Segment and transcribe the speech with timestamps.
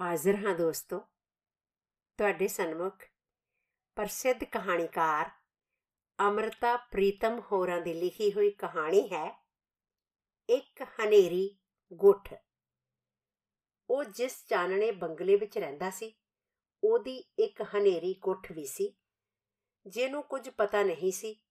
[0.00, 0.98] ਹਾਜ਼ਰ ਹਾਂ ਦੋਸਤੋ।
[2.18, 2.94] ਤੁਹਾਡੇ ਸਨਮੁਖ
[3.94, 5.30] ਪ੍ਰਸਿੱਧ ਕਹਾਣੀਕਾਰ
[6.28, 9.44] ਅਮਰਤਾ ਪ੍ਰੀਤਮ ਹੋਰਾਂ ਦੀ ਲਿਖੀ ਹੋਈ ਕਹਾਣੀ ਹੈ,
[10.48, 11.58] ਇੱਕ ਹਨੇਰੀ
[11.92, 12.34] ਗੁੱਠ।
[13.90, 16.14] ਉਹ ਜਿਸ ਚਾਨਣੇ ਬੰਗਲੇ ਵਿੱਚ ਰਹਿੰਦਾ ਸੀ,
[16.84, 18.96] ਉਹਦੀ ਇੱਕ ਹਨੇਰੀ ਗੁੱਠ ਵੀ ਸੀ।
[19.86, 21.42] ਜਿਹਨੂੰ ਕੁਝ ਪਤਾ ਨਹੀਂ ਸੀ,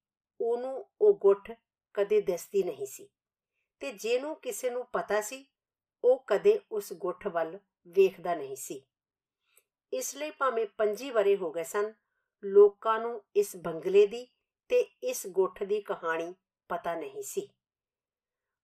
[0.41, 1.51] ਉਹਨੂੰ ਉਹ ਗੁੱਠ
[1.93, 3.09] ਕਦੇ ਦਿਸਦੀ ਨਹੀਂ ਸੀ।
[3.79, 5.45] ਤੇ ਜਿਹਨੂੰ ਕਿਸੇ ਨੂੰ ਪਤਾ ਸੀ,
[6.03, 8.85] ਉਹ ਕਦੇ ਉਸ ਗੁੱਠ ਵੱਲ ਵੇਖਦਾ ਨਹੀਂ ਸੀ।
[9.93, 11.93] ਇਸ ਲਈ ਭਾਵੇਂ 25 ਵਰੇ ਹੋ ਗਏ ਸਨ,
[12.45, 14.27] ਲੋਕਾਂ ਨੂੰ ਇਸ ਬੰਗਲੇ ਦੀ
[14.69, 16.35] ਤੇ ਇਸ ਗੁੱਠ ਦੀ ਕਹਾਣੀ
[16.69, 17.49] ਪਤਾ ਨਹੀਂ ਸੀ।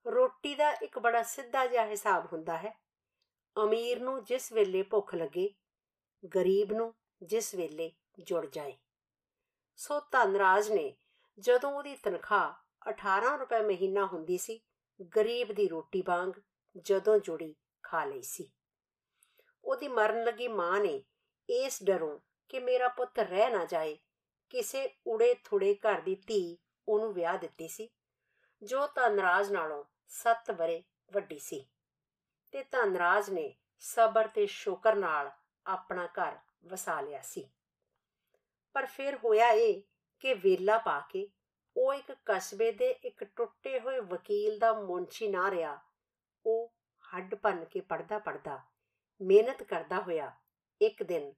[0.08, 2.80] ਰੋਟੀ ਦਾ ਇੱਕ ਬੜਾ ਸਿੱਧਾ ਜਿਹਾ ਹਿਸਾਬ ਹੁੰਦਾ ਹੈ।
[3.64, 5.54] ਅਮੀਰ ਨੂੰ ਜਿਸ ਵੇਲੇ ਭੁੱਖ ਲੱਗੇ,
[6.36, 8.78] ਗਰੀਬ ਨੂੰ ਜਿਸ ਵੇਲੇ ਜੁੜ ਜਾਏ।
[9.76, 10.96] ਸੋ ਧਨਰਾਜ ਨੇ
[11.40, 12.54] ਜਦੋਂ ਉਹਦੀ ਤਨਖਾਹ
[12.90, 14.62] 18 ਰੁਪਏ ਮਹੀਨਾ ਹੁੰਦੀ ਸੀ,
[15.16, 16.32] ਗਰੀਬ ਦੀ ਰੋਟੀ ਵਾਂਗ
[16.78, 18.52] ਜਦੋਂ ਜੁੜੀ ਖਾ ਲਈ ਸੀ।
[19.64, 21.04] ਉਹਦੀ ਮਰਨ ਲੱਗੀ ਮਾਂ ਨੇ
[21.50, 22.18] ਇਸ ਡਰੋਂ
[22.50, 23.98] ਕਿ ਮੇਰਾ ਪੁੱਤ ਰਹਿ ਨਾ ਜਾਏ।
[24.52, 27.90] ਕਿਸੇ ਉੜੇ ਥੁੜੇ ਘਰ ਦੀ ਧੀ ਉਹਨੂੰ ਵਿਆਹ ਦਿੱਤੀ ਸੀ,
[28.62, 31.66] ਜੋ ਧਨਰਾਜ ਨਾਲੋਂ 7 ਬਰੇ ਵੱਡੀ ਸੀ
[32.54, 35.32] ਤੇ ਧਨਰਾਜ ਨੇ ਸਬਰ ਤੇ ਸ਼ੁਕਰ ਨਾਲ
[35.66, 37.50] ਆਪਣਾ ਘਰ ਵਸਾ ਲਿਆ ਸੀ।
[38.76, 39.82] ਪਰ ਫਿਰ ਹੋਇਆ ਇਹ
[40.20, 41.28] ਕਿ ਵੇਲਾ ਪਾ ਕੇ
[41.76, 45.78] ਉਹ ਇੱਕ ਕਸਬੇ ਦੇ ਇੱਕ ਟੁੱਟੇ ਹੋਏ ਵਕੀਲ ਦਾ ਮੁੰਸ਼ੀ ਨਾ ਰਿਹਾ,
[46.46, 48.60] ਉਹ ਹੱਡ ਭੰਨ ਕੇ ਪੜਦਾ ਪੜਦਾ
[49.22, 50.32] ਮਿਹਨਤ ਕਰਦਾ ਹੋਇਆ
[50.82, 51.34] ਇੱਕ ਦਿਨ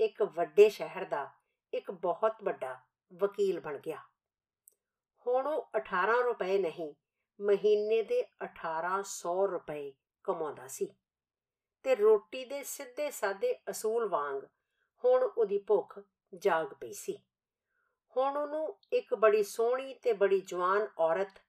[0.00, 1.30] ਇੱਕ ਵੱਡੇ ਸ਼ਹਿਰ ਦਾ
[1.74, 2.80] ਇੱਕ ਬਹੁਤ ਵੱਡਾ
[3.14, 3.98] ਵਕੀਲ ਬਣ ਗਿਆ।
[5.26, 6.94] ਹੁਣ ਉਹ 18 ਰੁਪਏ ਨਹੀਂ,
[7.40, 9.92] ਮਹੀਨੇ ਦੇ 1800 ਰੁਪਏ
[10.24, 10.88] ਕਮਾਉਂਦਾ ਸੀ
[11.82, 14.44] ਤੇ ਰੋਟੀ ਦੇ ਸਿੱਧੇ ਸਾਦੇ ਅਸੂਲ ਵਾਂਗ
[15.04, 16.00] ਹੁਣ ਉਹਦੀ ਭੁੱਖ
[16.34, 17.18] ਜਾਗ ਪਈ ਸੀ।
[18.16, 21.40] ਹੁਣ ਉਹਨੂੰ ਇੱਕ ਬੜੀ ਸੋਹਣੀ ਤੇ ਬੜੀ ਜਵਾਨ ਔਰਤ,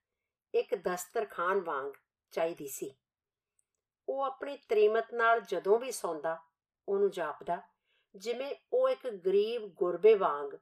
[0.54, 1.92] ਇੱਕ ਦਸਤਰਖਾਨ ਵਾਂਗ
[2.30, 2.94] ਚਾਹੀਦੀ ਸੀ।
[4.08, 6.38] ਉਹ ਆਪਣੀ ਤ੍ਰੀਮਤ ਨਾਲ ਜਦੋਂ ਵੀ ਸੌਂਦਾ,
[6.88, 7.60] ਉਹਨੂੰ ਜਾਪਦਾ,
[8.14, 10.56] ਜਿਵੇਂ ਉਹ ਇੱਕ ਗਰੀਬ ਗੁਰਬੇ ਵਾਂਗ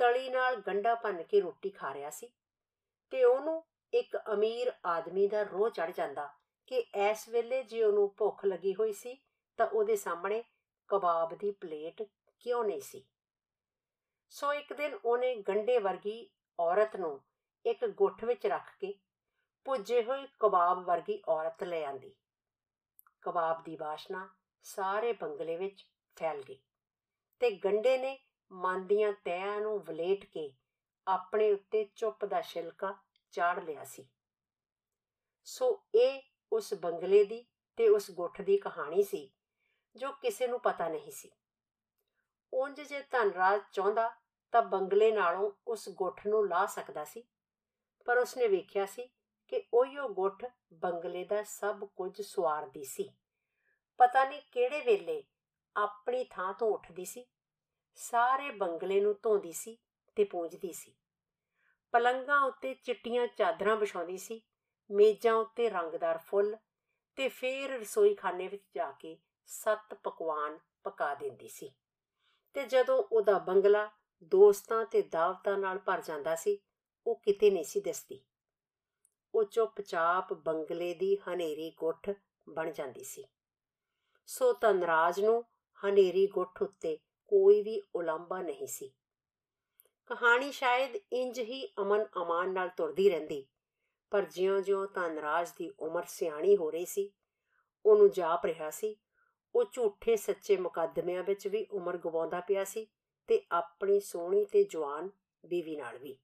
[0.00, 2.28] ਤਲੀ ਨਾਲ ਗੰਡਾ ਭੰਨ ਕੇ ਰੋਟੀ ਖਾ ਰਿਹਾ ਸੀ,
[3.10, 6.28] ਤੇ ਉਹਨੂੰ ਇੱਕ ਅਮੀਰ ਆਦਮੀ ਦਾ ਰੋਹ ਚੜ ਜਾਂਦਾ
[6.66, 6.78] ਕਿ
[7.10, 9.18] ਇਸ ਵੇਲੇ ਜੇ ਉਹਨੂੰ ਭੁੱਖ ਲੱਗੀ ਹੋਈ ਸੀ,
[9.58, 10.42] ਤਾਂ ਉਹਦੇ ਸਾਹਮਣੇ
[10.88, 12.02] ਕਬਾਬ ਦੀ ਪਲੇਟ
[12.40, 13.04] ਕਿਉਂ ਨਹੀਂ ਸੀ?
[14.30, 17.20] ਸੋ ਇੱਕ ਦਿਨ ਉਹਨੇ ਗੰਡੇ ਵਰਗੀ ਔਰਤ ਨੂੰ
[17.64, 18.94] ਇੱਕ ਗੁੱਠ ਵਿੱਚ ਰੱਖ ਕੇ
[19.66, 22.14] ਪੁੱਜੇ ਹੋਏ ਕਬਾਬ ਵਰਗੀ ਔਰਤ ਲੈ ਆਂਦੀ।
[23.26, 24.28] ਕਬਾਬ ਦੀ ਬਾਸ਼ਨਾ
[24.62, 26.58] ਸਾਰੇ ਬੰਗਲੇ ਵਿੱਚ ਫੈਲ ਗਈ
[27.40, 28.18] ਤੇ ਗੰਡੇ ਨੇ
[28.52, 30.52] ਮਨ ਦੀਆਂ ਤੈਆਂ ਨੂੰ ਵਲੇਟ ਕੇ
[31.06, 32.94] ਆਪਣੇ ਉੱਤੇ ਚੁੱਪ ਦਾ ਛਿਲਕਾ
[33.32, 34.08] ਚਾੜ ਲਿਆ ਸੀ।
[35.46, 36.22] ਸੋ ਇਹ
[36.52, 37.44] ਉਸ ਬੰਗਲੇ ਦੀ
[37.78, 39.30] ਤੇ ਉਸ ਗੁੱਠ ਦੀ ਕਹਾਣੀ ਸੀ,
[39.96, 41.30] ਜੋ ਕਿਸੇ ਨੂੰ ਪਤਾ ਨਹੀਂ ਸੀ।
[42.52, 44.10] ਉਂਝ ਜੇ ਧਨਰਾਜ ਚਾਹੁੰਦਾ
[44.52, 47.22] ਤਾਂ ਬੰਗਲੇ ਨਾਲੋਂ ਉਸ ਗੁੱਠ ਨੂੰ ਲਾ ਸਕਦਾ ਸੀ,
[48.06, 49.08] ਪਰ ਉਸਨੇ ਵੇਖਿਆ ਸੀ
[49.48, 53.10] ਕਿ ਉਹੀਓ ਗੁੱਠ ਬੰਗਲੇ ਦਾ ਸਭ ਕੁਝ ਸਵਾਰਦੀ ਸੀ।
[53.98, 55.24] ਪਤਾ ਨਹੀਂ ਕਿਹੜੇ ਵੇਲੇ
[55.76, 57.26] ਆਪਣੀ ਥਾਂ ਤੋਂ ਉੱਠਦੀ ਸੀ।
[57.94, 59.78] ਸਾਰੇ ਬੰਗਲੇ ਨੂੰ ਧੋਂਦੀ ਸੀ
[60.16, 60.94] ਤੇ ਪੂੰਝਦੀ ਸੀ।
[61.92, 64.42] ਪਲੰਘਾਂ ਉੱਤੇ ਚਿੱਟੀਆਂ ਚਾਦਰਾਂ ਵਿਛਾਉਂਦੀ ਸੀ,
[64.90, 66.56] ਮੇਜ਼ਾਂ ਉੱਤੇ ਰੰਗਦਾਰ ਫੁੱਲ
[67.16, 71.74] ਤੇ ਫੇਰ ਰਸੋਈਖਾਨੇ ਵਿੱਚ ਜਾ ਕੇ ਸੱਤ ਪਕਵਾਨ ਪਕਾ ਦਿੰਦੀ ਸੀ।
[72.54, 73.90] ਤੇ ਜਦੋਂ ਉਹਦਾ ਬੰਗਲਾ
[74.24, 76.58] ਦੋਸਤਾਂ ਤੇ ਦਾਵਤਾਂ ਨਾਲ ਭਰ ਜਾਂਦਾ ਸੀ,
[77.06, 78.24] ਉਹ ਕਿਤੇ ਨਹੀਂ ਸੀ ਦਿਸਦੀ।
[79.36, 82.10] ਉਹ ਚੁੱਪਚਾਪ ਬੰਗਲੇ ਦੀ ਹਨੇਰੀ ਗੁੱਠ
[82.48, 83.24] ਬਣ ਜਾਂਦੀ ਸੀ।
[84.26, 85.44] ਸੋ ਤਨਰਾਜ ਨੂੰ
[85.84, 86.98] ਹਨੇਰੀ ਗੁੱਠ ਉੱਤੇ
[87.28, 88.92] ਕੋਈ ਵੀ ਉਲੰਭਾ ਨਹੀਂ ਸੀ।
[90.06, 93.46] ਕਹਾਣੀ ਸ਼ਾਇਦ ਇੰਜ ਹੀ ਅਮਨ ਅਮਾਨ ਨਾਲ ਤੁਰਦੀ ਰਹਿੰਦੀ,
[94.10, 97.10] ਪਰ ਜਿਉਂ-ਜਿਉਂ ਤਨਰਾਜ ਦੀ ਉਮਰ ਸਿਆਣੀ ਹੋ ਰਹੀ ਸੀ,
[97.86, 98.96] ਉਹਨੂੰ ਜਾਪ ਰਿਹਾ ਸੀ,
[99.54, 102.86] ਉਹ ਝੂਠੇ ਸੱਚੇ ਮੁਕੱਦਮਿਆਂ ਵਿੱਚ ਵੀ ਉਮਰ ਗਵਾਉਂਦਾ ਪਿਆ ਸੀ
[103.26, 105.10] ਤੇ ਆਪਣੀ ਸੋਹਣੀ ਤੇ ਜਵਾਨ
[105.46, 106.16] ਬੀਵੀ ਨਾਲ ਵੀ।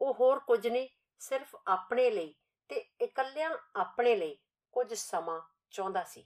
[0.00, 0.88] ਉਹ ਹੋਰ ਕੁਝ ਨਹੀਂ
[1.28, 2.34] ਸਿਰਫ ਆਪਣੇ ਲਈ
[2.68, 4.38] ਤੇ ਇਕੱਲਿਆਂ ਆਪਣੇ ਲਈ
[4.72, 5.40] ਕੁਝ ਸਮਾਂ
[5.70, 6.24] ਚਾਹੁੰਦਾ ਸੀ।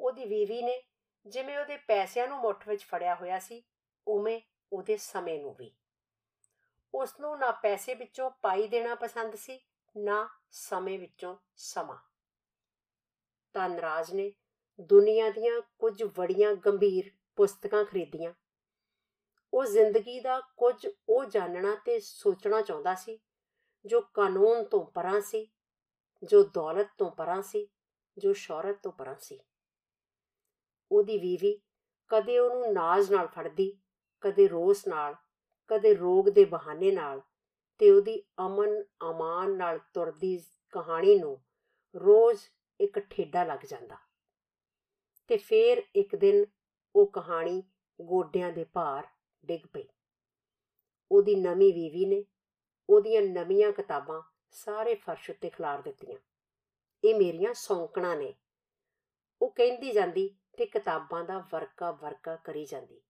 [0.00, 0.82] ਉਹਦੀ ਬੀਵੀ ਨੇ
[1.26, 3.62] ਜਿਵੇਂ ਉਹਦੇ ਪੈਸਿਆਂ ਨੂੰ ਮੁੱਠ ਵਿੱਚ ਫੜਿਆ ਹੋਇਆ ਸੀ,
[4.08, 4.40] ਉਵੇਂ
[4.72, 5.70] ਉਹਦੇ ਸਮੇਂ ਨੂੰ ਵੀ।
[6.94, 9.60] ਉਸ ਨੂੰ ਨਾ ਪੈਸੇ ਵਿੱਚੋਂ ਪਾਈ ਦੇਣਾ ਪਸੰਦ ਸੀ,
[9.96, 11.98] ਨਾ ਸਮੇਂ ਵਿੱਚੋਂ ਸਮਾਂ।
[13.52, 14.32] ਤਨਰਾਜ ਨੇ
[14.80, 18.32] ਦੁਨੀਆ ਦੀਆਂ ਕੁਝ ਬੜੀਆਂ ਗੰਭੀਰ ਪੁਸਤਕਾਂ ਖਰੀਦੀਆਂ।
[19.54, 23.18] ਉਹ ਜ਼ਿੰਦਗੀ ਦਾ ਕੁਝ ਉਹ ਜਾਣਨਾ ਤੇ ਸੋਚਣਾ ਚਾਹੁੰਦਾ ਸੀ
[23.86, 25.46] ਜੋ ਕਾਨੂੰਨ ਤੋਂ ਪਰਾਂ ਸੀ
[26.22, 27.66] ਜੋ ਦੌਲਤ ਤੋਂ ਪਰਾਂ ਸੀ
[28.16, 29.38] ਜੋ ਸ਼ੌਹਰਤ ਤੋਂ ਪਰਾਂ ਸੀ
[30.90, 31.58] ਉਹਦੀ ਵੀਵੀ
[32.10, 33.70] ਕਦੇ ਉਹਨੂੰ ਨਾਜ਼ ਨਾਲ ਫੜਦੀ
[34.22, 35.14] ਕਦੇ ਰੋਸ ਨਾਲ
[35.70, 37.20] ਕਦੇ ਰੋਗ ਦੇ ਬਹਾਨੇ ਨਾਲ
[37.80, 40.38] ਤੇ ਉਹਦੀ ਅਮਨ ਅਮਾਨ ਨਾਲ ਤੁਰਦੀ
[40.74, 41.38] ਕਹਾਣੀ ਨੂੰ
[41.94, 42.40] ਰੋਜ਼
[42.80, 43.96] ਇੱਕ ਠੇਡਾ ਲੱਗ ਜਾਂਦਾ
[45.30, 46.44] ਤੇ ਫੇਰ ਇੱਕ ਦਿਨ
[46.94, 47.62] ਉਹ ਕਹਾਣੀ
[48.00, 49.06] ਗੋਡਿਆਂ ਦੇ ਭਾਰ
[49.44, 49.84] ਡਿੱਗ ਪਈ
[51.10, 52.24] ਉਹਦੀ ਨਵੀਂ ਵੀਵੀ ਨੇ
[52.90, 56.18] ਉਹਦੀਆਂ ਨਵੀਆਂ ਕਿਤਾਬਾਂ ਸਾਰੇ ਫਰਸ਼ ਉੱਤੇ ਖਿਲਾਰ ਦਿੱਤੀਆਂ।
[57.04, 58.34] ਇਹ ਮੇਰੀਆਂ ਸੌਂਕਣਾ ਨੇ।
[59.42, 63.00] ਉਹ ਕਹਿੰਦੀ ਜਾਂਦੀ ਤੇ ਕਿਤਾਬਾਂ ਦਾ ਵਰਕਾ ਵਰਕਾ ਕਰੀ ਜਾਂਦੀ।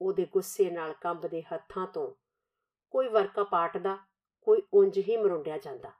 [0.00, 2.14] ਉਹਦੇ ਗੁੱਸੇ ਨਾਲ ਕੰਬਦੇ ਹੱਥਾਂ ਤੋਂ
[2.90, 3.98] ਕੋਈ ਵਰਕਾ ਪਾਟਦਾ,
[4.40, 5.92] ਕੋਈ ਉਂਝ ਹੀ ਮਰੁੰਡਿਆ ਜਾਂਦਾ।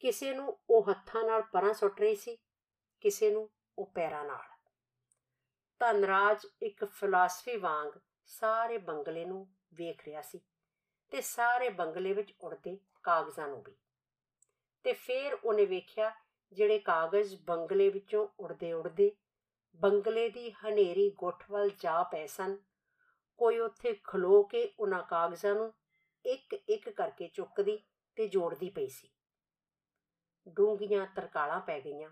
[0.00, 2.38] ਕਿਸੇ ਨੂੰ ਉਹ ਹੱਥਾਂ ਨਾਲ ਪਰਾਂ ਸੁੱਟ ਰਹੀ ਸੀ,
[3.00, 4.58] ਕਿਸੇ ਨੂੰ ਉਹ ਪੈਰਾਂ ਨਾਲ।
[5.78, 10.40] ਧਨਰਾਜ ਇੱਕ ਫਿਲਾਸਫੀ ਵਾਂਗ ਸਾਰੇ ਬੰਗਲੇ ਨੂੰ ਵੇਖ ਰਿਹਾ ਸੀ।
[11.10, 13.76] ਤੇ ਸਾਰੇ ਬੰਗਲੇ ਵਿੱਚ ਉੜਦੇ ਕਾਗਜ਼ਾਂ ਨੂੰ ਵੀ।
[14.82, 16.12] ਤੇ ਫੇਰ ਉਹਨੇ ਵੇਖਿਆ
[16.52, 19.12] ਜਿਹੜੇ ਕਾਗਜ਼ ਬੰਗਲੇ ਵਿੱਚੋਂ ਉੜਦੇ ਉੜਦੇ
[19.76, 22.58] ਬੰਗਲੇ ਦੀ ਹਨੇਰੀ ਗੁੱਠ ਵੱਲ ਜਾ ਪਏ ਸਨ।
[23.38, 25.74] ਕੋਈ ਉੱਥੇ ਖਲੋ ਕੇ ਉਹਨਾਂ ਕਾਗਜ਼ਾਂ ਨੂੰ
[26.26, 27.78] ਇੱਕ ਇੱਕ ਕਰਕੇ ਚੁੱਕਦੀ
[28.16, 29.08] ਤੇ ਜੋੜਦੀ ਪਈ ਸੀ।
[30.48, 32.10] ਡੂੰਘੀਆਂ ਤਰਕਾਲਾਂ ਪੈ ਗਈਆਂ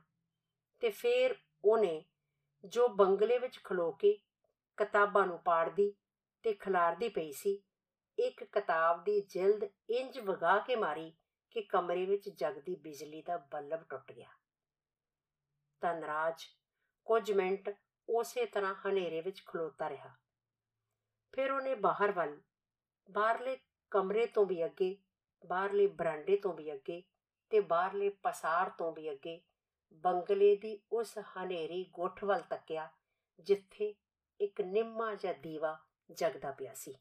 [0.81, 1.35] ਤੇ ਫੇਰ
[1.65, 2.05] ਉਹਨੇ
[2.65, 4.19] ਜੋ ਬੰਗਲੇ ਵਿੱਚ ਖਲੋ ਕੇ
[4.77, 5.95] ਕਿਤਾਬਾਂ ਨੂੰ ਪਾੜਦੀ
[6.43, 7.63] ਤੇ ਖਿਲਾਰਦੀ ਪਈ ਸੀ
[8.19, 11.13] ਇੱਕ ਕਿਤਾਬ ਦੀ ਜਿਲਦ ਇੰਜ ਵਗਾ ਕੇ ਮਾਰੀ
[11.51, 14.29] ਕਿ ਕਮਰੇ ਵਿੱਚ ਜਗਦੀ ਬਿਜਲੀ ਦਾ ਬਲਬ ਟੁੱਟ ਗਿਆ।
[15.81, 16.45] ਤਨਰਾਜ
[17.05, 17.71] ਕੁਝ ਮਿੰਟ
[18.09, 20.15] ਉਸੇ ਤਰ੍ਹਾਂ ਹਨੇਰੇ ਵਿੱਚ ਖਲੋਤਾ ਰਿਹਾ।
[21.33, 22.41] ਫਿਰ ਉਹਨੇ ਬਾਹਰ ਵੱਲ,
[23.11, 23.59] ਬਾਹਰਲੇ
[23.91, 24.97] ਕਮਰੇ ਤੋਂ ਵੀ ਅੱਗੇ,
[25.47, 27.03] ਬਾਹਰਲੇ ਬਰਾਂਡੇ ਤੋਂ ਵੀ ਅੱਗੇ
[27.51, 29.41] ਤੇ ਬਾਹਰਲੇ ਪਸਾਰ ਤੋਂ ਵੀ ਅੱਗੇ
[29.93, 32.89] ਬੰਗਲੇ ਦੀ ਉਸ ਹਨੇਰੀ ਗੁੱਠ ਵੱਲ ਤੱਕਿਆ
[33.41, 33.95] ਜਿੱਥੇ
[34.41, 35.79] ਇੱਕ ਨਿੰਮਾ ਜਿਹਾ ਦੀਵਾ
[36.13, 36.95] ਜਗਦਾ ਪਿਆ ਸੀ।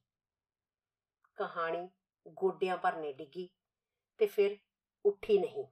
[1.36, 1.90] ਕਹਾਣੀ
[2.28, 3.50] ਗੋਡਿਆਂ ਪਰ ਨੇ ਡਿੱਗੀ
[4.18, 4.58] ਤੇ ਫਿਰ
[5.06, 5.66] ਉੱਠੀ ਨਹੀਂ।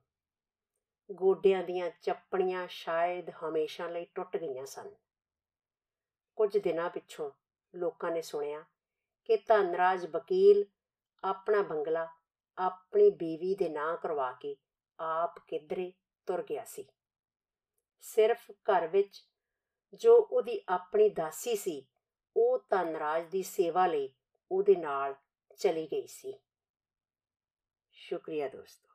[1.11, 4.95] ਗੋਡਿਆਂ ਦੀਆਂ ਚੱਪਣੀਆਂ ਸ਼ਾਇਦ ਹਮੇਸ਼ਾ ਲਈ ਟੁੱਟ ਗਈਆਂ ਸਨ।
[6.35, 7.31] ਕੁਝ ਦਿਨਾਂ ਪਿੱਛੋਂ
[7.75, 8.63] ਲੋਕਾਂ ਨੇ ਸੁਣਿਆ
[9.23, 10.65] ਕਿ ਧਨਰਾਜ ਵਕੀਲ
[11.23, 12.07] ਆਪਣਾ ਬੰਗਲਾ
[12.57, 14.55] ਆਪਣੀ ਬੀਵੀ ਦੇ ਨਾਂ ਕਰਵਾ ਕੇ
[14.99, 15.93] ਆਪ ਕਿਧਰੇ
[16.25, 16.85] ਤੁਰ ਗਿਆ ਸੀ।
[18.01, 19.27] ਸਿਰਫ ਘਰ ਵਿੱਚ
[19.93, 21.87] ਜੋ ਉਹਦੀ ਆਪਣੀ ਦਾਸੀ ਸੀ,
[22.37, 24.13] ਉਹ ਧਨਰਾਜ ਦੀ ਸੇਵਾ ਲਈ
[24.51, 25.15] ਉਹਦੇ ਨਾਲ
[25.59, 26.33] ਚਲੀ ਗਈ ਸੀ
[27.97, 28.92] ਸ਼ੁਕਰੀਆ ਦੋਸਤੋ